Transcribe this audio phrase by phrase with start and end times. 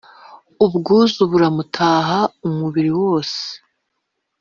[0.65, 3.41] ubwuzu buramutaha umubiri wose